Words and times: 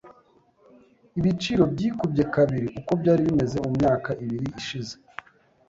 Ibiciro 1.19 1.63
byikubye 1.73 2.23
kabiri 2.35 2.67
uko 2.79 2.91
byari 3.01 3.21
bimeze 3.27 3.55
mumyaka 3.63 4.09
ibiri 4.23 4.47
ishize. 4.61 4.95